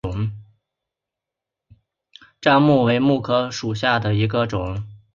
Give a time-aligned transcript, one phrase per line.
[2.41, 4.83] 粘蓼为蓼科蓼属下的一个种。